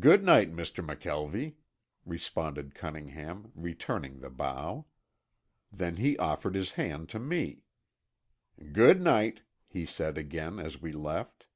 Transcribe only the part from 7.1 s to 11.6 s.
to me. "Good night," he said again as we left.